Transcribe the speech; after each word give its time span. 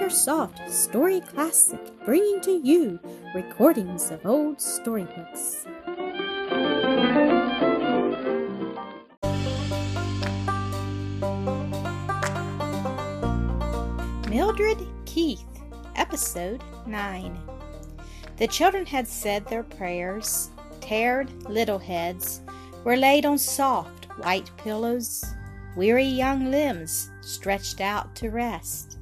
AcreSoft 0.00 0.70
Story 0.70 1.20
Classic, 1.20 1.78
bringing 2.06 2.40
to 2.40 2.52
you 2.52 2.98
recordings 3.34 4.10
of 4.10 4.24
old 4.24 4.58
storybooks. 4.58 5.66
Mildred 14.30 14.78
Keith, 15.04 15.44
Episode 15.96 16.64
9. 16.86 17.38
The 18.38 18.46
children 18.46 18.86
had 18.86 19.06
said 19.06 19.44
their 19.46 19.64
prayers. 19.64 20.48
Tired 20.80 21.30
little 21.42 21.78
heads 21.78 22.40
were 22.84 22.96
laid 22.96 23.26
on 23.26 23.36
soft 23.36 24.06
white 24.20 24.50
pillows, 24.56 25.26
weary 25.76 26.04
young 26.04 26.50
limbs 26.50 27.10
stretched 27.20 27.82
out 27.82 28.16
to 28.16 28.30
rest. 28.30 28.96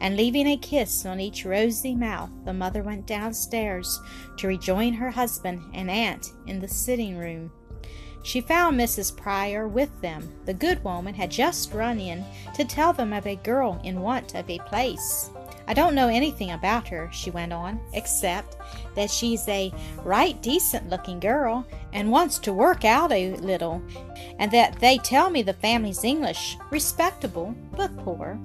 And 0.00 0.16
leaving 0.16 0.46
a 0.46 0.56
kiss 0.56 1.04
on 1.04 1.20
each 1.20 1.44
rosy 1.44 1.94
mouth, 1.94 2.30
the 2.44 2.54
mother 2.54 2.82
went 2.82 3.06
downstairs 3.06 4.00
to 4.38 4.48
rejoin 4.48 4.94
her 4.94 5.10
husband 5.10 5.62
and 5.74 5.90
aunt 5.90 6.32
in 6.46 6.60
the 6.60 6.68
sitting 6.68 7.18
room. 7.18 7.52
She 8.22 8.40
found 8.40 8.78
Mrs. 8.78 9.16
Prior 9.16 9.66
with 9.66 10.00
them. 10.00 10.30
The 10.44 10.54
good 10.54 10.82
woman 10.84 11.14
had 11.14 11.30
just 11.30 11.72
run 11.72 11.98
in 11.98 12.24
to 12.54 12.64
tell 12.64 12.92
them 12.92 13.12
of 13.12 13.26
a 13.26 13.36
girl 13.36 13.80
in 13.82 14.00
want 14.00 14.34
of 14.34 14.48
a 14.50 14.58
place. 14.60 15.30
I 15.66 15.74
don't 15.74 15.94
know 15.94 16.08
anything 16.08 16.50
about 16.50 16.88
her, 16.88 17.08
she 17.12 17.30
went 17.30 17.52
on, 17.52 17.80
except 17.92 18.56
that 18.94 19.10
she's 19.10 19.46
a 19.48 19.72
right 20.04 20.40
decent 20.42 20.88
looking 20.88 21.20
girl 21.20 21.66
and 21.92 22.10
wants 22.10 22.38
to 22.40 22.52
work 22.52 22.84
out 22.84 23.12
a 23.12 23.34
little, 23.36 23.82
and 24.38 24.50
that 24.52 24.78
they 24.80 24.98
tell 24.98 25.30
me 25.30 25.42
the 25.42 25.52
family's 25.52 26.04
English, 26.04 26.56
respectable, 26.70 27.54
but 27.76 27.96
poor. 27.98 28.38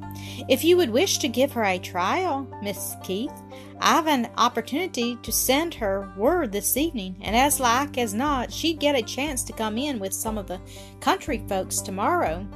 If 0.47 0.63
you 0.63 0.77
would 0.77 0.89
wish 0.89 1.17
to 1.19 1.27
give 1.27 1.51
her 1.53 1.63
a 1.63 1.79
trial, 1.79 2.47
Miss 2.61 2.95
Keith, 3.03 3.33
I've 3.79 4.07
an 4.07 4.29
opportunity 4.37 5.17
to 5.21 5.31
send 5.31 5.73
her 5.75 6.13
word 6.17 6.51
this 6.51 6.77
evening, 6.77 7.17
and 7.21 7.35
as 7.35 7.59
like 7.59 7.97
as 7.97 8.13
not 8.13 8.51
she'd 8.51 8.79
get 8.79 8.95
a 8.95 9.01
chance 9.01 9.43
to 9.43 9.53
come 9.53 9.77
in 9.77 9.99
with 9.99 10.13
some 10.13 10.37
of 10.37 10.47
the 10.47 10.61
country 10.99 11.43
folks 11.49 11.81
tomorrow. 11.81 12.47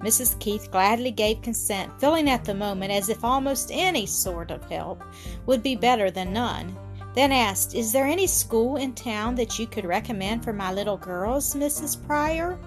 Mrs. 0.00 0.38
Keith 0.38 0.70
gladly 0.70 1.10
gave 1.10 1.42
consent, 1.42 1.92
feeling 2.00 2.28
at 2.28 2.44
the 2.44 2.54
moment 2.54 2.92
as 2.92 3.08
if 3.08 3.24
almost 3.24 3.70
any 3.72 4.06
sort 4.06 4.50
of 4.50 4.68
help 4.68 5.02
would 5.46 5.62
be 5.62 5.76
better 5.76 6.10
than 6.10 6.32
none. 6.32 6.76
Then 7.14 7.32
asked, 7.32 7.74
Is 7.74 7.92
there 7.92 8.06
any 8.06 8.26
school 8.26 8.76
in 8.76 8.92
town 8.92 9.36
that 9.36 9.58
you 9.58 9.66
could 9.66 9.84
recommend 9.84 10.42
for 10.42 10.52
my 10.52 10.72
little 10.72 10.96
girls, 10.96 11.54
Mrs. 11.54 12.04
Prior? 12.06 12.58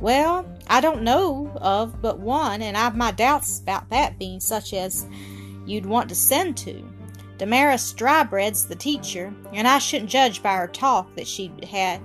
Well, 0.00 0.46
I 0.68 0.80
don't 0.80 1.02
know 1.02 1.50
of 1.56 2.00
but 2.00 2.18
one, 2.18 2.62
and 2.62 2.76
I've 2.76 2.96
my 2.96 3.10
doubts 3.10 3.60
about 3.60 3.90
that 3.90 4.18
being 4.18 4.40
such 4.40 4.72
as 4.72 5.06
you'd 5.66 5.86
want 5.86 6.08
to 6.08 6.14
send 6.14 6.56
to. 6.58 6.88
Damaris 7.38 7.92
Drybread's 7.92 8.66
the 8.66 8.76
teacher, 8.76 9.34
and 9.52 9.66
I 9.66 9.78
shouldn't 9.78 10.10
judge 10.10 10.42
by 10.42 10.54
her 10.54 10.68
talk 10.68 11.14
that 11.16 11.26
she'd 11.26 11.64
had 11.64 12.00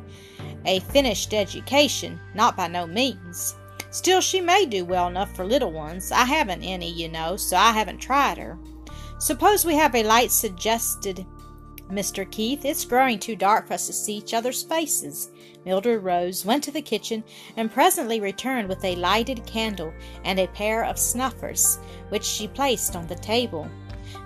a 0.65 0.79
finished 0.79 1.33
education, 1.33 2.19
not 2.33 2.57
by 2.57 2.67
no 2.67 2.87
means. 2.87 3.55
Still, 3.97 4.21
she 4.21 4.41
may 4.41 4.67
do 4.67 4.85
well 4.85 5.07
enough 5.07 5.35
for 5.35 5.43
little 5.43 5.71
ones. 5.71 6.11
I 6.11 6.23
haven't 6.23 6.61
any, 6.61 6.87
you 6.87 7.09
know, 7.09 7.35
so 7.35 7.57
I 7.57 7.71
haven't 7.71 7.97
tried 7.97 8.37
her. 8.37 8.59
Suppose 9.17 9.65
we 9.65 9.73
have 9.73 9.95
a 9.95 10.03
light 10.03 10.29
suggested 10.29 11.25
Mr. 11.89 12.29
Keith, 12.29 12.63
it's 12.63 12.85
growing 12.85 13.17
too 13.17 13.35
dark 13.35 13.65
for 13.65 13.73
us 13.73 13.87
to 13.87 13.93
see 13.93 14.17
each 14.17 14.35
other's 14.35 14.61
faces. 14.61 15.31
Mildred 15.65 16.03
rose, 16.03 16.45
went 16.45 16.63
to 16.65 16.71
the 16.71 16.79
kitchen, 16.79 17.23
and 17.55 17.73
presently 17.73 18.19
returned 18.19 18.69
with 18.69 18.85
a 18.85 18.95
lighted 18.97 19.43
candle 19.47 19.91
and 20.23 20.39
a 20.39 20.45
pair 20.49 20.85
of 20.85 20.99
snuffers, 20.99 21.79
which 22.09 22.23
she 22.23 22.47
placed 22.47 22.95
on 22.95 23.07
the 23.07 23.15
table. 23.15 23.67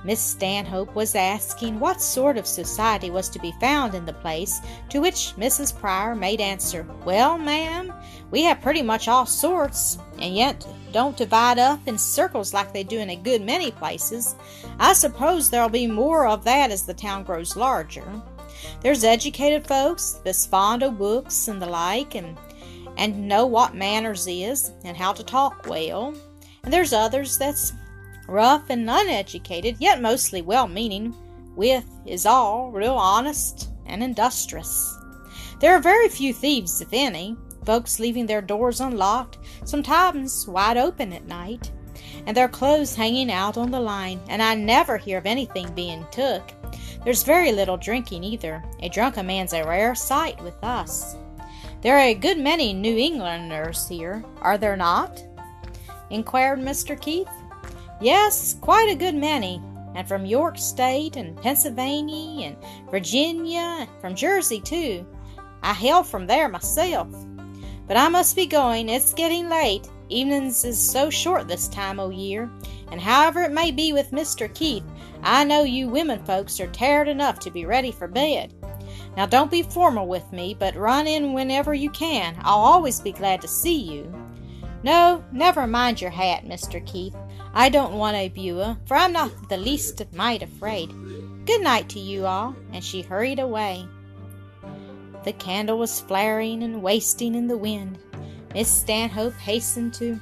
Miss 0.04 0.20
Stanhope 0.20 0.94
was 0.96 1.16
asking 1.16 1.80
what 1.80 2.02
sort 2.02 2.38
of 2.38 2.48
society 2.48 3.10
was 3.10 3.30
to 3.30 3.40
be 3.40 3.54
found 3.60 3.94
in 3.94 4.06
the 4.06 4.14
place, 4.14 4.60
to 4.90 5.00
which 5.00 5.34
Mrs. 5.38 5.78
Prior 5.78 6.16
made 6.16 6.42
answer, 6.42 6.86
Well, 7.06 7.38
ma'am, 7.38 7.94
we 8.32 8.44
have 8.44 8.62
pretty 8.62 8.82
much 8.82 9.08
all 9.08 9.26
sorts, 9.26 10.00
and 10.20 10.36
yet 10.36 10.66
don't 10.92 11.18
divide 11.18 11.60
up 11.60 11.86
in 11.88 11.98
circles 11.98 12.54
like 12.54 12.74
they 12.74 12.84
do 12.84 12.98
in 12.98 13.12
a 13.12 13.16
good 13.16 13.42
many 13.42 13.72
places. 13.72 14.36
I 14.80 14.94
suppose 14.94 15.50
there'll 15.50 15.70
be 15.70 15.88
more 15.88 16.28
of 16.28 16.44
that 16.46 16.72
as 16.72 16.86
the 16.86 16.94
town 16.94 17.24
grows 17.24 17.56
larger. 17.56 18.06
There's 18.82 19.04
educated 19.04 19.68
folks 19.68 20.20
that's 20.24 20.46
fond 20.46 20.84
o' 20.84 20.92
books 20.92 21.48
and 21.48 21.62
the 21.62 21.68
like, 21.68 22.16
and 22.16 22.38
and 22.98 23.28
know 23.28 23.46
what 23.46 23.74
manners 23.74 24.28
is, 24.28 24.72
and 24.84 24.98
how 24.98 25.14
to 25.14 25.24
talk 25.24 25.66
well. 25.68 26.14
And 26.64 26.74
there's 26.74 26.94
others 26.94 27.38
that's 27.38 27.74
rough 28.28 28.70
and 28.70 28.90
uneducated, 28.90 29.78
yet 29.80 30.02
mostly 30.02 30.42
well 30.42 30.68
meaning, 30.68 31.16
with 31.56 31.86
is 32.06 32.26
all 32.26 32.70
real 32.72 32.94
honest 32.94 33.70
and 33.86 34.04
industrious. 34.04 34.98
There 35.60 35.76
are 35.76 35.80
very 35.80 36.10
few 36.10 36.34
thieves, 36.34 36.82
if 36.82 36.90
any, 36.92 37.38
folks 37.66 38.00
leaving 38.00 38.26
their 38.26 38.42
doors 38.42 38.82
unlocked, 38.82 39.38
sometimes 39.66 40.48
wide 40.48 40.78
open 40.78 41.14
at 41.14 41.28
night, 41.28 41.72
and 42.26 42.36
their 42.36 42.48
clothes 42.48 42.96
hanging 42.96 43.32
out 43.32 43.58
on 43.58 43.72
the 43.72 43.80
line, 43.80 44.20
and 44.28 44.42
I 44.42 44.56
never 44.56 44.98
hear 44.98 45.18
of 45.18 45.26
anything 45.26 45.74
being 45.74 46.06
took. 46.12 46.52
There's 47.04 47.24
very 47.24 47.52
little 47.52 47.78
drinking 47.78 48.24
either. 48.24 48.64
A 48.82 48.90
drunken 48.90 49.26
man's 49.26 49.54
a 49.54 49.64
rare 49.64 49.96
sight 49.96 50.42
with 50.44 50.62
us. 50.64 51.16
There 51.82 51.98
are 51.98 52.08
a 52.10 52.14
good 52.14 52.38
many 52.38 52.74
New 52.74 52.96
Englanders 52.96 53.88
here, 53.88 54.24
are 54.42 54.58
there 54.58 54.78
not? 54.78 55.24
inquired 56.12 56.60
Mr. 56.60 57.00
Keith. 57.00 57.30
Yes, 58.02 58.56
quite 58.62 58.90
a 58.90 58.96
good 58.96 59.16
many, 59.16 59.62
and 59.96 60.08
from 60.08 60.26
York 60.26 60.58
State 60.58 61.16
and 61.16 61.38
Pennsylvania 61.42 62.48
and 62.48 62.58
Virginia, 62.90 63.78
and 63.80 63.90
from 64.00 64.16
Jersey 64.16 64.60
too. 64.60 65.06
I 65.64 65.74
hail 65.74 66.04
from 66.04 66.28
there 66.28 66.50
myself. 66.50 67.08
But 67.88 67.98
I 67.98 68.10
must 68.10 68.36
be 68.36 68.46
going, 68.46 68.90
it's 68.90 69.14
getting 69.14 69.50
late. 69.50 69.90
Evenings 70.10 70.66
is 70.66 70.80
so 70.80 71.10
short 71.10 71.48
this 71.48 71.68
time 71.68 72.00
o' 72.00 72.10
year, 72.10 72.50
and 72.92 73.00
however 73.00 73.42
it 73.44 73.52
may 73.52 73.72
be 73.72 73.94
with 73.94 74.12
Mr. 74.12 74.54
Keith, 74.54 74.84
I 75.24 75.44
know 75.44 75.64
you 75.64 75.88
women 75.88 76.24
folks 76.26 76.60
are 76.60 76.68
tired 76.68 77.08
enough 77.08 77.40
to 77.40 77.52
be 77.52 77.66
ready 77.66 77.92
for 77.92 78.08
bed. 78.08 78.54
Now 79.16 79.26
don't 79.26 79.52
be 79.52 79.64
formal 79.64 80.08
with 80.08 80.32
me, 80.32 80.56
but 80.58 80.76
run 80.76 81.08
in 81.08 81.34
whenever 81.34 81.74
you 81.74 81.90
can. 81.90 82.36
I'll 82.42 82.60
always 82.60 83.00
be 83.00 83.12
glad 83.12 83.42
to 83.42 83.48
see 83.48 83.78
you. 83.78 84.14
No, 84.84 85.24
never 85.32 85.68
mind 85.68 86.02
your 86.02 86.12
hat, 86.12 86.46
Mr. 86.46 86.86
Keith. 86.86 87.16
I 87.54 87.70
don't 87.70 87.98
want 87.98 88.16
a 88.16 88.30
Beulah, 88.30 88.80
for 88.86 88.96
I'm 88.96 89.12
not 89.12 89.50
the 89.50 89.58
least 89.58 90.02
mite 90.14 90.42
afraid. 90.42 90.90
Good 91.46 91.62
night 91.62 91.90
to 91.90 92.00
you 92.00 92.26
all, 92.26 92.56
and 92.74 92.84
she 92.84 93.02
hurried 93.02 93.40
away. 93.40 93.86
The 95.24 95.34
candle 95.34 95.78
was 95.78 96.02
flaring 96.02 96.64
and 96.64 96.82
wasting 96.82 97.36
in 97.36 97.48
the 97.48 97.58
wind. 97.58 98.00
Miss 98.54 98.70
Stanhope 98.70 99.36
hastened 99.36 99.94
to 99.96 100.20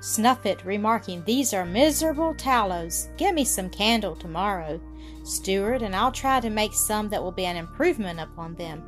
snuff 0.00 0.46
it, 0.46 0.64
remarking, 0.64 1.22
These 1.24 1.52
are 1.52 1.64
miserable 1.64 2.34
tallows. 2.34 3.08
Get 3.16 3.34
me 3.34 3.44
some 3.44 3.68
candle 3.68 4.16
tomorrow, 4.16 4.80
Stuart, 5.24 5.82
and 5.82 5.94
I'll 5.94 6.12
try 6.12 6.40
to 6.40 6.50
make 6.50 6.74
some 6.74 7.08
that 7.08 7.22
will 7.22 7.32
be 7.32 7.46
an 7.46 7.56
improvement 7.56 8.20
upon 8.20 8.54
them. 8.54 8.82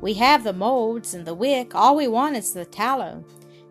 We 0.00 0.14
have 0.14 0.44
the 0.44 0.52
molds 0.52 1.14
and 1.14 1.26
the 1.26 1.34
wick, 1.34 1.74
all 1.74 1.96
we 1.96 2.08
want 2.08 2.36
is 2.36 2.52
the 2.52 2.64
tallow. 2.64 3.24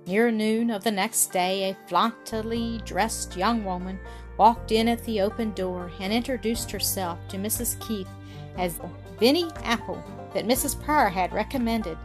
Near 0.06 0.32
noon 0.32 0.70
of 0.70 0.84
the 0.84 0.92
next 0.92 1.28
day, 1.32 1.70
a 1.70 1.88
flauntily 1.88 2.82
dressed 2.86 3.38
young 3.38 3.64
woman 3.64 4.00
walked 4.38 4.72
in 4.72 4.88
at 4.88 5.04
the 5.06 5.22
open 5.22 5.52
door 5.52 5.92
and 6.00 6.12
introduced 6.12 6.72
herself 6.72 7.20
to 7.30 7.38
Mrs. 7.38 7.80
Keith 7.80 8.10
as 8.58 8.82
Viney 9.20 9.50
Apple 9.64 10.04
that 10.34 10.48
Mrs. 10.48 10.82
Prior 10.84 11.10
had 11.10 11.34
recommended. 11.34 11.98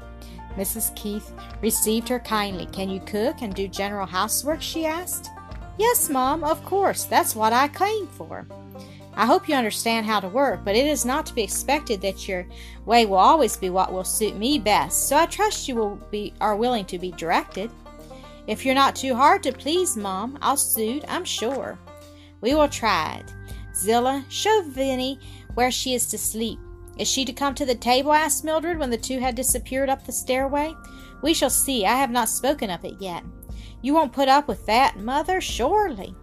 Mrs. 0.57 0.95
Keith 0.97 1.33
received 1.63 2.09
her 2.09 2.19
kindly. 2.19 2.67
Can 2.67 2.91
you 2.91 3.01
cook 3.01 3.43
and 3.43 3.55
do 3.55 3.69
general 3.69 4.07
housework? 4.07 4.61
she 4.61 4.87
asked. 4.87 5.31
Yes, 5.79 6.11
Mom, 6.11 6.43
of 6.43 6.65
course. 6.65 7.05
That's 7.05 7.37
what 7.37 7.53
I 7.53 7.69
came 7.69 8.09
for. 8.09 8.47
I 9.15 9.27
hope 9.27 9.49
you 9.49 9.55
understand 9.55 10.07
how 10.07 10.21
to 10.21 10.29
work, 10.29 10.65
but 10.65 10.77
it 10.77 10.87
is 10.87 11.05
not 11.05 11.27
to 11.27 11.35
be 11.35 11.43
expected 11.43 12.01
that 12.03 12.29
your 12.29 12.47
way 12.87 13.05
will 13.07 13.17
always 13.17 13.57
be 13.57 13.71
what 13.71 13.93
will 13.93 14.05
suit 14.05 14.37
me 14.37 14.59
best. 14.59 15.09
So 15.09 15.17
I 15.17 15.27
trust 15.27 15.67
you 15.67 15.75
will 15.75 15.97
be 16.11 16.35
are 16.41 16.57
willing 16.57 16.85
to 16.87 16.99
be 16.99 17.13
directed. 17.13 17.71
If 18.47 18.65
you're 18.65 18.75
not 18.75 18.97
too 18.97 19.15
hard 19.15 19.43
to 19.43 19.53
please, 19.53 19.97
Mom, 19.97 20.39
I'll 20.41 20.57
suit, 20.57 21.05
I'm 21.09 21.25
sure. 21.25 21.79
We 22.41 22.55
will 22.55 22.69
try 22.69 23.17
it. 23.17 23.35
Zillah, 23.75 24.25
show 24.29 24.63
Viney 24.69 25.19
where 25.55 25.71
she 25.71 25.95
is 25.95 26.07
to 26.07 26.19
sleep. 26.19 26.59
Is 26.99 27.09
she 27.09 27.25
to 27.25 27.33
come 27.33 27.55
to 27.55 27.65
the 27.65 27.75
table? 27.75 28.13
asked 28.13 28.45
Mildred 28.45 28.79
when 28.79 28.91
the 28.91 28.99
two 28.99 29.21
had 29.21 29.35
disappeared 29.35 29.89
up 29.89 30.05
the 30.05 30.13
stairway. 30.13 30.75
We 31.23 31.35
shall 31.35 31.51
see. 31.51 31.87
I 31.87 31.97
have 31.97 32.11
not 32.11 32.29
spoken 32.29 32.71
of 32.71 32.85
it 32.85 32.97
yet. 33.01 33.25
You 33.83 33.95
won't 33.95 34.13
put 34.13 34.29
up 34.29 34.49
with 34.49 34.67
that, 34.67 34.99
Mother, 34.99 35.41
surely. 35.41 36.15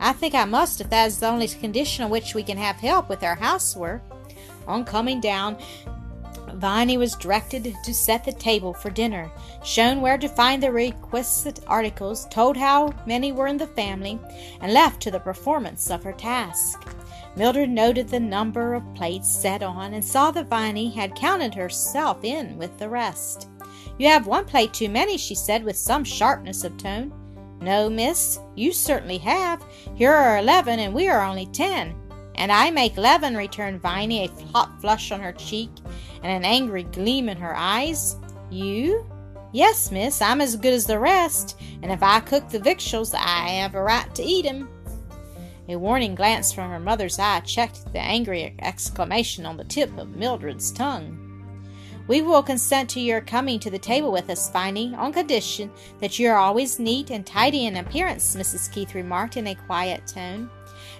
I 0.00 0.12
think 0.12 0.34
I 0.34 0.44
must 0.44 0.80
if 0.80 0.90
that 0.90 1.06
is 1.06 1.20
the 1.20 1.28
only 1.28 1.48
condition 1.48 2.04
on 2.04 2.10
which 2.10 2.34
we 2.34 2.42
can 2.42 2.58
have 2.58 2.76
help 2.76 3.08
with 3.08 3.22
our 3.22 3.36
housework. 3.36 4.02
On 4.66 4.84
coming 4.84 5.20
down 5.20 5.56
Viney 6.54 6.96
was 6.96 7.16
directed 7.16 7.74
to 7.84 7.94
set 7.94 8.24
the 8.24 8.32
table 8.32 8.72
for 8.72 8.90
dinner, 8.90 9.30
shown 9.64 10.00
where 10.00 10.18
to 10.18 10.28
find 10.28 10.62
the 10.62 10.70
requisite 10.70 11.60
articles, 11.66 12.26
told 12.30 12.56
how 12.56 12.92
many 13.06 13.32
were 13.32 13.48
in 13.48 13.56
the 13.56 13.66
family, 13.66 14.18
and 14.60 14.72
left 14.72 15.00
to 15.02 15.10
the 15.10 15.18
performance 15.18 15.90
of 15.90 16.04
her 16.04 16.12
task. 16.12 16.86
Mildred 17.36 17.70
noted 17.70 18.08
the 18.08 18.20
number 18.20 18.74
of 18.74 18.94
plates 18.94 19.28
set 19.28 19.62
on 19.62 19.94
and 19.94 20.04
saw 20.04 20.30
that 20.30 20.48
Viney 20.48 20.90
had 20.90 21.16
counted 21.16 21.54
herself 21.54 22.22
in 22.22 22.56
with 22.56 22.78
the 22.78 22.88
rest. 22.88 23.48
You 23.98 24.08
have 24.08 24.26
one 24.26 24.44
plate 24.44 24.72
too 24.72 24.88
many, 24.88 25.16
she 25.16 25.34
said 25.34 25.64
with 25.64 25.76
some 25.76 26.04
sharpness 26.04 26.64
of 26.64 26.76
tone. 26.76 27.12
No, 27.60 27.88
miss, 27.88 28.38
you 28.54 28.72
certainly 28.72 29.18
have. 29.18 29.64
Here 29.94 30.12
are 30.12 30.38
eleven, 30.38 30.78
and 30.80 30.92
we 30.92 31.08
are 31.08 31.24
only 31.24 31.46
ten. 31.46 31.94
And 32.36 32.50
I 32.52 32.70
make 32.70 32.96
eleven, 32.96 33.36
returned 33.36 33.80
Viney, 33.80 34.24
a 34.24 34.46
hot 34.52 34.80
flush 34.80 35.12
on 35.12 35.20
her 35.20 35.32
cheek 35.32 35.70
and 36.22 36.32
an 36.32 36.44
angry 36.44 36.82
gleam 36.84 37.28
in 37.28 37.36
her 37.36 37.54
eyes. 37.56 38.16
You? 38.50 39.06
Yes, 39.52 39.92
miss, 39.92 40.20
I'm 40.20 40.40
as 40.40 40.56
good 40.56 40.72
as 40.72 40.86
the 40.86 40.98
rest, 40.98 41.60
and 41.82 41.92
if 41.92 42.02
I 42.02 42.18
cook 42.20 42.48
the 42.48 42.58
victuals, 42.58 43.14
I 43.14 43.48
have 43.48 43.76
a 43.76 43.82
right 43.82 44.12
to 44.16 44.22
eat 44.22 44.46
'em. 44.46 44.68
A 45.68 45.76
warning 45.76 46.14
glance 46.14 46.52
from 46.52 46.70
her 46.70 46.78
mother's 46.78 47.18
eye 47.18 47.40
checked 47.40 47.90
the 47.92 47.98
angry 47.98 48.54
exclamation 48.58 49.46
on 49.46 49.56
the 49.56 49.64
tip 49.64 49.96
of 49.96 50.14
Mildred's 50.14 50.70
tongue. 50.70 51.20
We 52.06 52.20
will 52.20 52.42
consent 52.42 52.90
to 52.90 53.00
your 53.00 53.22
coming 53.22 53.58
to 53.60 53.70
the 53.70 53.78
table 53.78 54.12
with 54.12 54.28
us, 54.28 54.50
Viney, 54.50 54.94
on 54.94 55.14
condition 55.14 55.70
that 56.00 56.18
you 56.18 56.28
are 56.28 56.36
always 56.36 56.78
neat 56.78 57.10
and 57.10 57.24
tidy 57.24 57.64
in 57.64 57.76
appearance, 57.76 58.36
Mrs. 58.36 58.70
Keith 58.70 58.94
remarked 58.94 59.38
in 59.38 59.46
a 59.46 59.54
quiet 59.54 60.06
tone. 60.06 60.50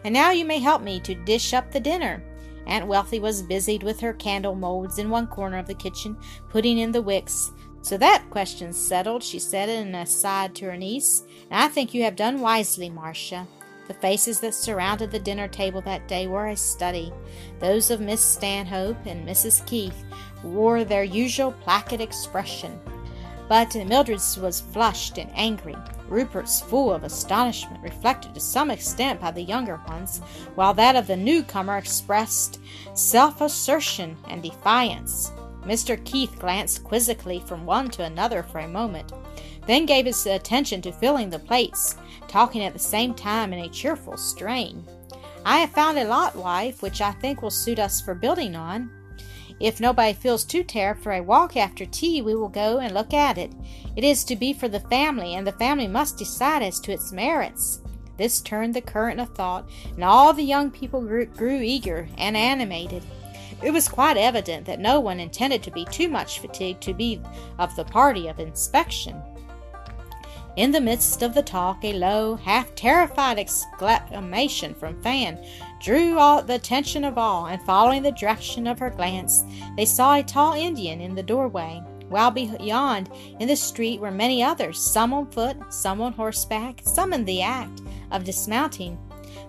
And 0.02 0.14
now 0.14 0.30
you 0.30 0.46
may 0.46 0.60
help 0.60 0.80
me 0.80 0.98
to 1.00 1.14
dish 1.14 1.52
up 1.52 1.70
the 1.70 1.80
dinner. 1.80 2.24
Aunt 2.66 2.86
Wealthy 2.86 3.20
was 3.20 3.42
busied 3.42 3.82
with 3.82 4.00
her 4.00 4.14
candle 4.14 4.54
molds 4.54 4.98
in 4.98 5.10
one 5.10 5.26
corner 5.26 5.58
of 5.58 5.66
the 5.66 5.74
kitchen, 5.74 6.16
putting 6.48 6.78
in 6.78 6.90
the 6.90 7.02
wicks. 7.02 7.52
So 7.82 7.98
that 7.98 8.24
question's 8.30 8.78
settled, 8.78 9.22
she 9.22 9.38
said 9.38 9.68
in 9.68 9.88
an 9.88 9.94
aside 9.94 10.54
to 10.54 10.64
her 10.64 10.76
niece, 10.78 11.24
and 11.50 11.60
I 11.60 11.68
think 11.68 11.92
you 11.92 12.02
have 12.04 12.16
done 12.16 12.40
wisely, 12.40 12.88
Marcia. 12.88 13.46
The 13.86 13.94
faces 13.94 14.40
that 14.40 14.54
surrounded 14.54 15.10
the 15.10 15.18
dinner 15.18 15.48
table 15.48 15.80
that 15.82 16.08
day 16.08 16.26
were 16.26 16.48
a 16.48 16.56
study. 16.56 17.12
Those 17.60 17.90
of 17.90 18.00
Miss 18.00 18.22
Stanhope 18.22 19.04
and 19.04 19.28
Mrs. 19.28 19.64
Keith 19.66 20.04
wore 20.42 20.84
their 20.84 21.04
usual 21.04 21.52
placid 21.52 22.00
expression, 22.00 22.80
but 23.48 23.74
Mildred's 23.74 24.38
was 24.38 24.60
flushed 24.60 25.18
and 25.18 25.30
angry. 25.34 25.76
Rupert's, 26.08 26.60
full 26.60 26.92
of 26.92 27.04
astonishment, 27.04 27.82
reflected 27.82 28.34
to 28.34 28.40
some 28.40 28.70
extent 28.70 29.20
by 29.20 29.30
the 29.30 29.42
younger 29.42 29.80
ones, 29.88 30.20
while 30.54 30.74
that 30.74 30.96
of 30.96 31.06
the 31.06 31.16
newcomer 31.16 31.76
expressed 31.76 32.60
self 32.94 33.40
assertion 33.40 34.16
and 34.28 34.42
defiance. 34.42 35.32
Mr. 35.62 36.02
Keith 36.04 36.38
glanced 36.38 36.84
quizzically 36.84 37.40
from 37.40 37.64
one 37.64 37.88
to 37.90 38.04
another 38.04 38.42
for 38.42 38.58
a 38.58 38.68
moment, 38.68 39.12
then 39.66 39.86
gave 39.86 40.06
his 40.06 40.26
attention 40.26 40.82
to 40.82 40.92
filling 40.92 41.30
the 41.30 41.38
plates, 41.38 41.96
talking 42.28 42.62
at 42.62 42.72
the 42.72 42.78
same 42.78 43.14
time 43.14 43.52
in 43.52 43.60
a 43.60 43.68
cheerful 43.68 44.16
strain. 44.16 44.84
I 45.44 45.58
have 45.58 45.70
found 45.70 45.98
a 45.98 46.04
lot, 46.04 46.34
wife, 46.34 46.82
which 46.82 47.00
I 47.00 47.12
think 47.12 47.42
will 47.42 47.50
suit 47.50 47.78
us 47.78 48.00
for 48.00 48.14
building 48.14 48.56
on. 48.56 48.90
If 49.60 49.80
nobody 49.80 50.12
feels 50.12 50.44
too 50.44 50.64
tired 50.64 50.98
for 50.98 51.12
a 51.12 51.22
walk 51.22 51.56
after 51.56 51.86
tea, 51.86 52.22
we 52.22 52.34
will 52.34 52.48
go 52.48 52.80
and 52.80 52.92
look 52.92 53.14
at 53.14 53.38
it. 53.38 53.52
It 53.94 54.04
is 54.04 54.24
to 54.24 54.36
be 54.36 54.52
for 54.52 54.68
the 54.68 54.80
family, 54.80 55.34
and 55.34 55.46
the 55.46 55.52
family 55.52 55.86
must 55.86 56.18
decide 56.18 56.62
as 56.62 56.80
to 56.80 56.92
its 56.92 57.12
merits. 57.12 57.80
This 58.16 58.40
turned 58.40 58.74
the 58.74 58.80
current 58.80 59.20
of 59.20 59.34
thought, 59.34 59.68
and 59.94 60.04
all 60.04 60.32
the 60.32 60.42
young 60.42 60.70
people 60.70 61.00
grew, 61.00 61.26
grew 61.26 61.60
eager 61.60 62.08
and 62.18 62.36
animated. 62.36 63.02
It 63.62 63.72
was 63.72 63.88
quite 63.88 64.16
evident 64.16 64.66
that 64.66 64.80
no 64.80 65.00
one 65.00 65.20
intended 65.20 65.62
to 65.62 65.70
be 65.70 65.84
too 65.86 66.08
much 66.08 66.40
fatigued 66.40 66.82
to 66.82 66.94
be 66.94 67.20
of 67.58 67.74
the 67.76 67.84
party 67.84 68.28
of 68.28 68.40
inspection. 68.40 69.20
In 70.56 70.70
the 70.70 70.80
midst 70.80 71.22
of 71.22 71.34
the 71.34 71.42
talk, 71.42 71.84
a 71.84 71.92
low, 71.92 72.36
half 72.36 72.76
terrified 72.76 73.40
exclamation 73.40 74.72
from 74.72 75.02
Fan 75.02 75.44
drew 75.80 76.16
all 76.20 76.42
the 76.42 76.54
attention 76.54 77.04
of 77.04 77.18
all, 77.18 77.46
and 77.46 77.60
following 77.62 78.04
the 78.04 78.12
direction 78.12 78.68
of 78.68 78.78
her 78.78 78.90
glance, 78.90 79.44
they 79.76 79.84
saw 79.84 80.14
a 80.14 80.22
tall 80.22 80.52
Indian 80.52 81.00
in 81.00 81.16
the 81.16 81.24
doorway, 81.24 81.82
while 82.08 82.30
beyond 82.30 83.10
in 83.40 83.48
the 83.48 83.56
street 83.56 84.00
were 84.00 84.12
many 84.12 84.44
others, 84.44 84.78
some 84.78 85.12
on 85.12 85.28
foot, 85.32 85.56
some 85.70 86.00
on 86.00 86.12
horseback, 86.12 86.82
some 86.84 87.12
in 87.12 87.24
the 87.24 87.42
act 87.42 87.82
of 88.12 88.22
dismounting. 88.22 88.96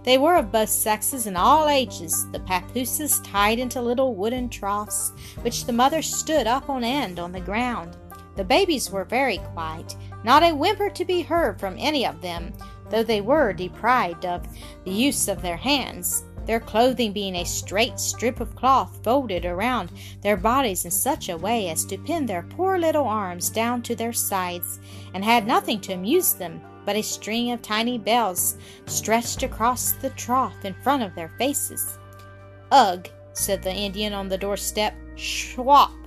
They 0.03 0.17
were 0.17 0.37
of 0.37 0.51
both 0.51 0.69
sexes 0.69 1.27
and 1.27 1.37
all 1.37 1.69
ages, 1.69 2.25
the 2.31 2.39
papooses 2.39 3.19
tied 3.19 3.59
into 3.59 3.79
little 3.79 4.15
wooden 4.15 4.49
troughs, 4.49 5.13
which 5.41 5.65
the 5.65 5.73
mothers 5.73 6.13
stood 6.13 6.47
up 6.47 6.67
on 6.67 6.83
end 6.83 7.19
on 7.19 7.31
the 7.31 7.39
ground. 7.39 7.95
The 8.35 8.43
babies 8.43 8.91
were 8.91 9.05
very 9.05 9.37
quiet, 9.37 9.95
not 10.23 10.43
a 10.43 10.53
whimper 10.53 10.89
to 10.89 11.05
be 11.05 11.21
heard 11.21 11.59
from 11.59 11.75
any 11.77 12.05
of 12.05 12.21
them, 12.21 12.53
though 12.89 13.03
they 13.03 13.21
were 13.21 13.53
deprived 13.53 14.25
of 14.25 14.45
the 14.83 14.91
use 14.91 15.27
of 15.27 15.41
their 15.41 15.57
hands, 15.57 16.23
their 16.45 16.59
clothing 16.59 17.11
being 17.11 17.35
a 17.35 17.45
straight 17.45 17.99
strip 17.99 18.39
of 18.39 18.55
cloth 18.55 18.99
folded 19.03 19.45
around 19.45 19.91
their 20.21 20.37
bodies 20.37 20.85
in 20.85 20.91
such 20.91 21.29
a 21.29 21.37
way 21.37 21.69
as 21.69 21.85
to 21.85 21.97
pin 21.97 22.25
their 22.25 22.43
poor 22.43 22.77
little 22.77 23.05
arms 23.05 23.49
down 23.49 23.81
to 23.83 23.95
their 23.95 24.13
sides, 24.13 24.79
and 25.13 25.23
had 25.23 25.47
nothing 25.47 25.79
to 25.81 25.93
amuse 25.93 26.33
them 26.33 26.61
but 26.85 26.95
a 26.95 27.01
string 27.01 27.51
of 27.51 27.61
tiny 27.61 27.97
bells 27.97 28.57
stretched 28.85 29.41
across 29.41 29.93
the 29.93 30.11
trough 30.11 30.63
in 30.63 30.73
front 30.75 31.01
of 31.01 31.15
their 31.15 31.33
faces. 31.39 31.97
Ugh, 32.71 33.09
said 33.33 33.63
the 33.63 33.73
Indian 33.73 34.13
on 34.13 34.29
the 34.29 34.37
doorstep, 34.37 34.93
Schwap! 35.15 36.04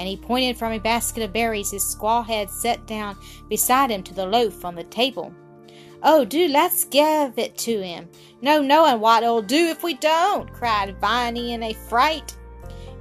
And 0.00 0.08
he 0.08 0.16
pointed 0.16 0.56
from 0.56 0.72
a 0.72 0.78
basket 0.78 1.22
of 1.22 1.34
berries 1.34 1.72
his 1.72 1.84
squaw 1.84 2.26
had 2.26 2.48
set 2.48 2.86
down 2.86 3.18
beside 3.50 3.90
him 3.90 4.02
to 4.04 4.14
the 4.14 4.24
loaf 4.24 4.64
on 4.64 4.74
the 4.74 4.84
table. 4.84 5.30
Oh, 6.02 6.24
do 6.24 6.48
let's 6.48 6.86
give 6.86 7.38
it 7.38 7.58
to 7.58 7.82
him. 7.82 8.08
No 8.40 8.62
knowing 8.62 8.98
what 8.98 9.22
it'll 9.22 9.42
do 9.42 9.66
if 9.66 9.82
we 9.82 9.92
don't, 9.92 10.50
cried 10.54 10.98
Viney 11.02 11.52
in 11.52 11.62
a 11.62 11.74
fright. 11.74 12.34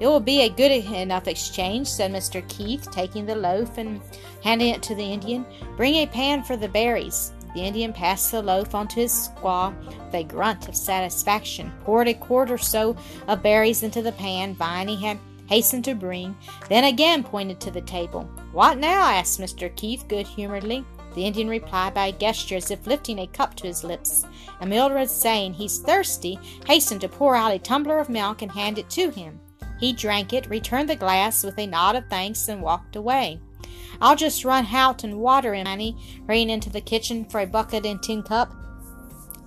It 0.01 0.07
will 0.07 0.19
be 0.19 0.41
a 0.41 0.49
good 0.49 0.73
enough 0.73 1.29
exchange, 1.29 1.87
said 1.87 2.11
Mr. 2.11 2.45
Keith, 2.49 2.91
taking 2.91 3.25
the 3.25 3.35
loaf 3.35 3.77
and 3.77 4.01
handing 4.43 4.75
it 4.75 4.83
to 4.83 4.93
the 4.93 5.01
Indian. 5.01 5.45
Bring 5.77 5.95
a 5.95 6.05
pan 6.05 6.43
for 6.43 6.57
the 6.57 6.67
berries. 6.67 7.31
The 7.55 7.61
Indian 7.61 7.93
passed 7.93 8.29
the 8.31 8.41
loaf 8.41 8.75
on 8.75 8.89
to 8.89 8.95
his 8.95 9.13
squaw 9.13 9.73
with 9.87 10.13
a 10.15 10.25
grunt 10.25 10.67
of 10.67 10.75
satisfaction, 10.75 11.71
poured 11.85 12.09
a 12.09 12.13
quart 12.13 12.51
or 12.51 12.57
so 12.57 12.97
of 13.29 13.41
berries 13.41 13.83
into 13.83 14.01
the 14.01 14.11
pan 14.11 14.53
Viney 14.53 14.97
had 14.97 15.17
hastened 15.49 15.83
to 15.85 15.95
bring, 15.95 16.37
then 16.69 16.83
again 16.83 17.23
pointed 17.23 17.59
to 17.59 17.71
the 17.71 17.81
table. 17.81 18.29
What 18.51 18.77
now? 18.77 19.09
asked 19.09 19.41
Mr. 19.41 19.75
Keith 19.75 20.07
good 20.07 20.27
humoredly. 20.27 20.85
The 21.15 21.25
Indian 21.25 21.49
replied 21.49 21.95
by 21.95 22.07
a 22.07 22.11
gesture 22.11 22.55
as 22.55 22.69
if 22.69 22.85
lifting 22.85 23.19
a 23.19 23.27
cup 23.27 23.55
to 23.55 23.67
his 23.67 23.83
lips, 23.83 24.25
Mildred, 24.63 25.09
saying 25.09 25.53
he's 25.53 25.79
thirsty, 25.79 26.37
hastened 26.67 27.01
to 27.01 27.09
pour 27.09 27.35
out 27.35 27.51
a 27.51 27.59
tumbler 27.59 27.97
of 27.97 28.09
milk 28.09 28.43
and 28.43 28.51
hand 28.51 28.77
it 28.77 28.89
to 28.91 29.09
him. 29.09 29.39
He 29.79 29.91
drank 29.91 30.33
it, 30.33 30.49
returned 30.49 30.87
the 30.87 30.95
glass 30.95 31.43
with 31.43 31.57
a 31.57 31.65
nod 31.65 31.95
of 31.95 32.05
thanks, 32.09 32.47
and 32.47 32.61
walked 32.61 32.95
away. 32.95 33.39
I'll 34.01 34.15
just 34.15 34.45
run 34.45 34.67
out 34.71 35.03
and 35.03 35.19
water 35.19 35.55
him, 35.55 35.65
Annie, 35.65 35.97
hurrying 36.27 36.49
into 36.49 36.69
the 36.69 36.81
kitchen 36.81 37.25
for 37.25 37.39
a 37.39 37.47
bucket 37.47 37.85
and 37.85 38.01
tin 38.01 38.21
cup. 38.21 38.53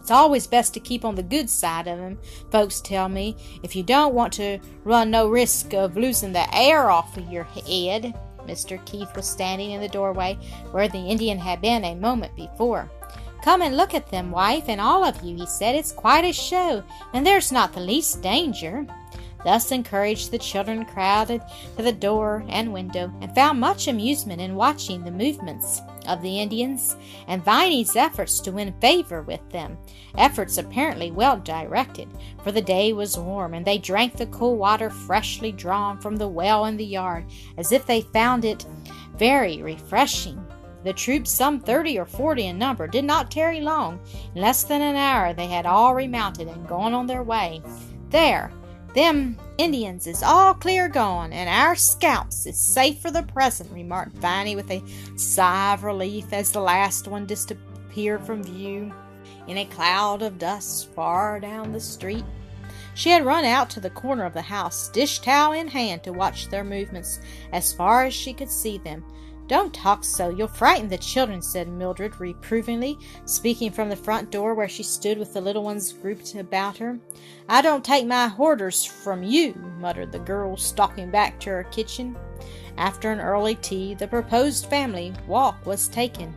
It's 0.02 0.10
always 0.10 0.48
best 0.48 0.74
to 0.74 0.80
keep 0.80 1.04
on 1.04 1.14
the 1.14 1.22
good 1.22 1.48
side 1.48 1.86
of 1.86 1.96
him, 1.96 2.18
folks 2.50 2.80
tell 2.80 3.08
me, 3.08 3.36
if 3.62 3.76
you 3.76 3.84
don't 3.84 4.14
want 4.14 4.32
to 4.32 4.58
run 4.82 5.12
no 5.12 5.28
risk 5.28 5.74
of 5.74 5.96
losing 5.96 6.32
the 6.32 6.52
air 6.52 6.90
off 6.90 7.16
of 7.16 7.30
your 7.30 7.44
head. 7.44 8.12
Mr. 8.40 8.84
Keith 8.84 9.14
was 9.14 9.30
standing 9.30 9.70
in 9.70 9.80
the 9.80 9.86
doorway 9.86 10.36
where 10.72 10.88
the 10.88 10.98
Indian 10.98 11.38
had 11.38 11.60
been 11.60 11.84
a 11.84 11.94
moment 11.94 12.34
before. 12.34 12.90
Come 13.44 13.62
and 13.62 13.76
look 13.76 13.94
at 13.94 14.10
them, 14.10 14.32
wife, 14.32 14.64
and 14.66 14.80
all 14.80 15.04
of 15.04 15.22
you, 15.22 15.36
he 15.36 15.46
said. 15.46 15.76
It's 15.76 15.92
quite 15.92 16.24
a 16.24 16.32
show, 16.32 16.82
and 17.12 17.24
there's 17.24 17.52
not 17.52 17.72
the 17.72 17.78
least 17.78 18.22
danger. 18.22 18.84
Thus 19.44 19.70
encouraged, 19.70 20.32
the 20.32 20.38
children 20.38 20.84
crowded 20.84 21.42
to 21.76 21.82
the 21.84 21.92
door 21.92 22.44
and 22.48 22.72
window, 22.72 23.12
and 23.20 23.32
found 23.36 23.60
much 23.60 23.86
amusement 23.86 24.40
in 24.40 24.56
watching 24.56 25.04
the 25.04 25.12
movements 25.12 25.80
of 26.12 26.22
the 26.22 26.40
Indians 26.40 26.96
and 27.26 27.44
Viney's 27.44 27.96
efforts 27.96 28.38
to 28.40 28.52
win 28.52 28.74
favor 28.80 29.22
with 29.22 29.40
them, 29.50 29.78
efforts 30.16 30.58
apparently 30.58 31.10
well 31.10 31.38
directed, 31.38 32.08
for 32.44 32.52
the 32.52 32.62
day 32.62 32.92
was 32.92 33.18
warm, 33.18 33.54
and 33.54 33.64
they 33.64 33.78
drank 33.78 34.16
the 34.16 34.26
cool 34.26 34.56
water 34.56 34.90
freshly 34.90 35.50
drawn 35.50 35.98
from 35.98 36.16
the 36.16 36.28
well 36.28 36.66
in 36.66 36.76
the 36.76 36.84
yard, 36.84 37.24
as 37.56 37.72
if 37.72 37.86
they 37.86 38.02
found 38.02 38.44
it 38.44 38.66
very 39.16 39.62
refreshing. 39.62 40.44
The 40.84 40.92
troops, 40.92 41.30
some 41.30 41.60
thirty 41.60 41.98
or 41.98 42.04
forty 42.04 42.46
in 42.46 42.58
number, 42.58 42.88
did 42.88 43.04
not 43.04 43.30
tarry 43.30 43.60
long. 43.60 44.00
In 44.34 44.42
less 44.42 44.64
than 44.64 44.82
an 44.82 44.96
hour 44.96 45.32
they 45.32 45.46
had 45.46 45.64
all 45.64 45.94
remounted 45.94 46.48
and 46.48 46.66
gone 46.66 46.92
on 46.92 47.06
their 47.06 47.22
way. 47.22 47.62
There, 48.10 48.52
them 48.94 49.38
Indians 49.58 50.06
is 50.06 50.22
all 50.22 50.54
clear 50.54 50.88
gone, 50.88 51.32
and 51.32 51.48
our 51.48 51.76
scalps 51.76 52.46
is 52.46 52.58
safe 52.58 53.00
for 53.00 53.10
the 53.10 53.22
present, 53.22 53.70
remarked 53.70 54.16
Viney 54.16 54.56
with 54.56 54.70
a 54.70 54.82
sigh 55.16 55.74
of 55.74 55.84
relief 55.84 56.32
as 56.32 56.50
the 56.50 56.60
last 56.60 57.06
one 57.06 57.26
disappeared 57.26 58.24
from 58.24 58.42
view 58.42 58.92
in 59.46 59.58
a 59.58 59.64
cloud 59.66 60.22
of 60.22 60.38
dust 60.38 60.92
far 60.94 61.38
down 61.40 61.72
the 61.72 61.80
street. 61.80 62.24
She 62.94 63.10
had 63.10 63.24
run 63.24 63.44
out 63.44 63.70
to 63.70 63.80
the 63.80 63.90
corner 63.90 64.24
of 64.24 64.34
the 64.34 64.42
house, 64.42 64.88
dish 64.88 65.20
towel 65.20 65.52
in 65.52 65.68
hand, 65.68 66.02
to 66.04 66.12
watch 66.12 66.48
their 66.48 66.64
movements 66.64 67.20
as 67.52 67.72
far 67.72 68.04
as 68.04 68.14
she 68.14 68.32
could 68.32 68.50
see 68.50 68.78
them. 68.78 69.04
Don't 69.48 69.74
talk 69.74 70.04
so, 70.04 70.30
you'll 70.30 70.48
frighten 70.48 70.88
the 70.88 70.96
children, 70.96 71.42
said 71.42 71.68
Mildred 71.68 72.18
reprovingly, 72.20 72.98
speaking 73.26 73.70
from 73.70 73.88
the 73.88 73.96
front 73.96 74.30
door 74.30 74.54
where 74.54 74.68
she 74.68 74.82
stood 74.82 75.18
with 75.18 75.34
the 75.34 75.40
little 75.40 75.64
ones 75.64 75.92
grouped 75.92 76.34
about 76.34 76.78
her. 76.78 76.98
I 77.48 77.60
don't 77.60 77.84
take 77.84 78.06
my 78.06 78.32
orders 78.38 78.84
from 78.84 79.22
you, 79.22 79.54
muttered 79.78 80.12
the 80.12 80.20
girl, 80.20 80.56
stalking 80.56 81.10
back 81.10 81.38
to 81.40 81.50
her 81.50 81.64
kitchen. 81.64 82.16
After 82.78 83.10
an 83.10 83.20
early 83.20 83.56
tea, 83.56 83.94
the 83.94 84.08
proposed 84.08 84.66
family 84.70 85.12
walk 85.26 85.66
was 85.66 85.88
taken. 85.88 86.34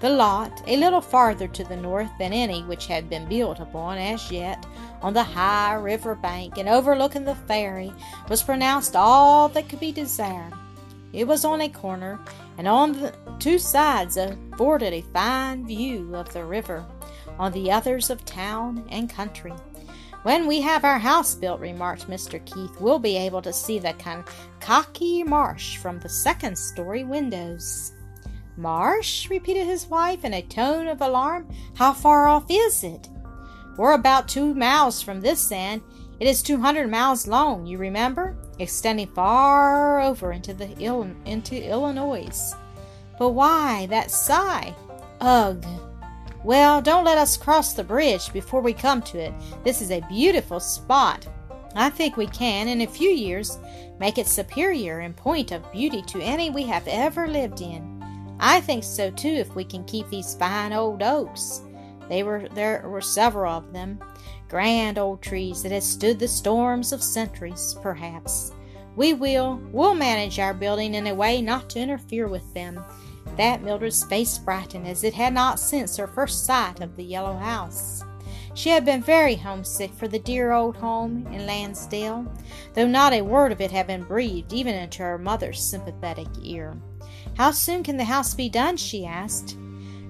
The 0.00 0.10
lot, 0.10 0.62
a 0.66 0.76
little 0.76 1.00
farther 1.00 1.48
to 1.48 1.64
the 1.64 1.76
north 1.76 2.10
than 2.18 2.32
any 2.32 2.62
which 2.62 2.86
had 2.86 3.10
been 3.10 3.28
built 3.28 3.60
upon 3.60 3.98
as 3.98 4.30
yet, 4.30 4.64
on 5.02 5.12
the 5.12 5.22
high 5.22 5.74
river 5.74 6.14
bank 6.14 6.56
and 6.56 6.68
overlooking 6.68 7.24
the 7.24 7.34
ferry, 7.34 7.92
was 8.28 8.42
pronounced 8.42 8.96
all 8.96 9.48
that 9.50 9.68
could 9.68 9.80
be 9.80 9.92
desired. 9.92 10.52
It 11.12 11.28
was 11.28 11.44
on 11.44 11.60
a 11.60 11.68
corner, 11.68 12.18
and 12.58 12.68
on 12.68 12.92
the 12.92 13.14
two 13.38 13.58
sides 13.58 14.16
afforded 14.16 14.92
a 14.92 15.00
fine 15.12 15.66
view 15.66 16.14
of 16.14 16.32
the 16.32 16.44
river, 16.44 16.84
on 17.38 17.52
the 17.52 17.70
others 17.70 18.10
of 18.10 18.24
town 18.24 18.86
and 18.90 19.10
country. 19.10 19.52
When 20.22 20.46
we 20.46 20.62
have 20.62 20.84
our 20.84 20.98
house 20.98 21.34
built, 21.34 21.60
remarked 21.60 22.08
Mr. 22.08 22.44
Keith, 22.46 22.80
we'll 22.80 22.98
be 22.98 23.16
able 23.16 23.42
to 23.42 23.52
see 23.52 23.78
the 23.78 23.92
Kankakee 23.94 25.22
Marsh 25.22 25.76
from 25.76 26.00
the 26.00 26.08
second 26.08 26.56
story 26.56 27.04
windows. 27.04 27.92
Marsh? 28.56 29.28
repeated 29.28 29.66
his 29.66 29.86
wife 29.86 30.24
in 30.24 30.32
a 30.34 30.42
tone 30.42 30.86
of 30.86 31.02
alarm. 31.02 31.48
How 31.74 31.92
far 31.92 32.26
off 32.26 32.46
is 32.48 32.84
it? 32.84 33.08
We're 33.76 33.92
about 33.92 34.28
two 34.28 34.54
miles 34.54 35.02
from 35.02 35.20
this 35.20 35.50
end. 35.52 35.82
It 36.20 36.28
is 36.28 36.42
two 36.42 36.60
hundred 36.60 36.90
miles 36.90 37.26
long, 37.26 37.66
you 37.66 37.76
remember, 37.76 38.36
extending 38.58 39.08
far 39.08 40.00
over 40.00 40.32
into 40.32 40.54
the 40.54 40.70
into 41.24 41.68
Illinois. 41.68 42.54
But 43.18 43.30
why 43.30 43.86
that 43.86 44.10
sigh? 44.10 44.74
Ugh! 45.20 45.64
Well, 46.42 46.82
don't 46.82 47.04
let 47.04 47.16
us 47.16 47.36
cross 47.36 47.72
the 47.72 47.84
bridge 47.84 48.32
before 48.32 48.60
we 48.60 48.74
come 48.74 49.00
to 49.02 49.18
it. 49.18 49.32
This 49.62 49.80
is 49.80 49.90
a 49.90 50.06
beautiful 50.08 50.60
spot. 50.60 51.26
I 51.74 51.88
think 51.90 52.16
we 52.16 52.26
can, 52.26 52.68
in 52.68 52.82
a 52.82 52.86
few 52.86 53.10
years, 53.10 53.58
make 53.98 54.18
it 54.18 54.26
superior 54.26 55.00
in 55.00 55.14
point 55.14 55.52
of 55.52 55.72
beauty 55.72 56.02
to 56.02 56.20
any 56.20 56.50
we 56.50 56.64
have 56.64 56.86
ever 56.86 57.26
lived 57.26 57.60
in. 57.62 58.36
I 58.38 58.60
think 58.60 58.84
so 58.84 59.10
too 59.10 59.28
if 59.28 59.54
we 59.54 59.64
can 59.64 59.84
keep 59.84 60.08
these 60.08 60.34
fine 60.34 60.72
old 60.72 61.02
oaks. 61.02 61.62
They 62.08 62.22
were 62.22 62.48
there 62.54 62.86
were 62.88 63.00
several 63.00 63.52
of 63.52 63.72
them, 63.72 63.98
grand 64.54 64.98
old 64.98 65.20
trees 65.20 65.64
that 65.64 65.72
had 65.72 65.82
stood 65.82 66.16
the 66.16 66.28
storms 66.28 66.92
of 66.92 67.02
centuries, 67.02 67.74
perhaps. 67.82 68.52
We 68.94 69.12
will, 69.12 69.60
we'll 69.72 69.96
manage 69.96 70.38
our 70.38 70.54
building 70.54 70.94
in 70.94 71.08
a 71.08 71.14
way 71.14 71.42
not 71.42 71.68
to 71.70 71.80
interfere 71.80 72.28
with 72.28 72.54
them 72.54 72.80
that 73.36 73.64
Mildred's 73.64 74.04
face 74.04 74.38
brightened 74.38 74.86
as 74.86 75.02
it 75.02 75.12
had 75.12 75.34
not 75.34 75.58
since 75.58 75.96
her 75.96 76.06
first 76.06 76.46
sight 76.46 76.78
of 76.78 76.94
the 76.94 77.02
yellow 77.02 77.36
house. 77.36 78.04
She 78.54 78.68
had 78.68 78.84
been 78.84 79.02
very 79.02 79.34
homesick 79.34 79.92
for 79.92 80.06
the 80.06 80.20
dear 80.20 80.52
old 80.52 80.76
home 80.76 81.26
in 81.32 81.46
Lansdale, 81.46 82.24
though 82.74 82.86
not 82.86 83.12
a 83.12 83.22
word 83.22 83.50
of 83.50 83.60
it 83.60 83.72
had 83.72 83.88
been 83.88 84.04
breathed 84.04 84.52
even 84.52 84.76
into 84.76 85.02
her 85.02 85.18
mother's 85.18 85.68
sympathetic 85.68 86.28
ear. 86.42 86.76
How 87.36 87.50
soon 87.50 87.82
can 87.82 87.96
the 87.96 88.04
house 88.04 88.34
be 88.34 88.48
done? 88.48 88.76
she 88.76 89.04
asked. 89.04 89.56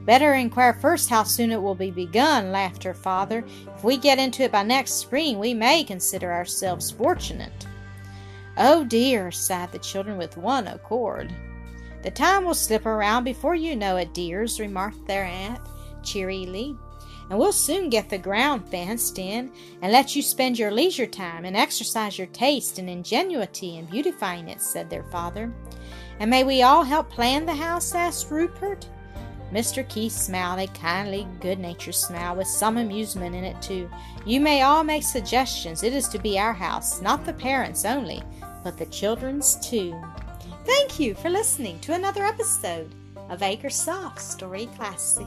Better 0.05 0.35
inquire 0.35 0.75
first 0.75 1.09
how 1.09 1.23
soon 1.23 1.51
it 1.51 1.63
will 1.63 1.75
be 1.75 1.91
begun, 1.91 2.53
laughed 2.53 2.83
her 2.85 2.95
father. 2.95 3.45
If 3.75 3.85
we 3.85 3.97
get 3.97 4.19
into 4.19 4.43
it 4.43 4.53
by 4.53 4.63
next 4.63 4.95
spring, 4.95 5.39
we 5.39 5.55
may 5.55 5.83
consider 5.83 6.33
ourselves 6.33 6.91
fortunate. 6.91 7.67
Oh 8.57 8.85
dear, 8.85 9.31
sighed 9.31 9.73
the 9.73 9.79
children 9.79 10.19
with 10.19 10.37
one 10.37 10.69
accord. 10.69 11.35
The 12.03 12.11
time 12.11 12.45
will 12.45 12.55
slip 12.55 12.85
around 12.85 13.25
before 13.25 13.55
you 13.55 13.75
know 13.75 13.97
it, 13.97 14.13
dears, 14.13 14.61
remarked 14.61 15.07
their 15.07 15.25
aunt 15.25 15.61
cheerily. 16.03 16.77
And 17.31 17.39
we'll 17.39 17.53
soon 17.53 17.89
get 17.89 18.11
the 18.11 18.19
ground 18.19 18.69
fenced 18.69 19.19
in 19.19 19.51
and 19.81 19.91
let 19.91 20.15
you 20.15 20.21
spend 20.21 20.59
your 20.59 20.71
leisure 20.71 21.07
time 21.07 21.47
and 21.47 21.57
exercise 21.57 22.19
your 22.19 22.27
taste 22.29 22.79
and 22.79 22.91
ingenuity 22.91 23.79
in 23.79 23.87
beautifying 23.87 24.49
it, 24.49 24.61
said 24.61 24.91
their 24.91 25.05
father. 25.05 25.51
And 26.19 26.29
may 26.29 26.45
we 26.45 26.61
all 26.61 26.85
help 26.85 27.09
plan 27.09 27.47
the 27.47 27.55
house? 27.55 27.95
asked 27.95 28.31
Rupert. 28.31 28.87
Mr. 29.55 29.89
Keith 29.89 30.11
smiled 30.11 30.59
a 30.59 30.67
kindly, 30.73 31.29
good 31.41 31.61
natured 31.61 31.95
smile 31.95 32.35
with 32.35 32.49
some 32.49 32.77
amusement 32.77 33.37
in 33.37 33.45
it, 33.45 33.63
too. 33.63 33.89
You 34.27 34.41
may 34.41 34.63
all 34.63 34.83
make 34.83 35.05
suggestions. 35.05 35.85
It 35.85 35.93
is 35.93 36.09
to 36.09 36.19
be 36.19 36.41
our 36.41 36.53
house, 36.53 37.01
not 37.01 37.25
the 37.25 37.35
parents' 37.35 37.85
only, 37.85 38.21
but 38.65 38.77
the 38.77 38.87
children's, 38.87 39.55
too. 39.65 39.95
Thank 40.65 40.99
you 40.99 41.15
for 41.15 41.31
listening 41.31 41.79
to 41.81 41.95
another 41.95 42.25
episode 42.25 42.93
of 43.31 43.41
Acresoft 43.41 44.19
Story 44.19 44.67
Classic. 44.75 45.25